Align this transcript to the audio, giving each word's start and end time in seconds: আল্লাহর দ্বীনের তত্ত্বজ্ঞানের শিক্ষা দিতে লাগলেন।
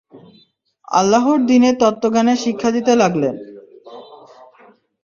আল্লাহর 0.91 1.39
দ্বীনের 1.47 1.75
তত্ত্বজ্ঞানের 1.81 2.37
শিক্ষা 2.37 2.69
দিতে 2.71 2.93
লাগলেন। 2.95 3.35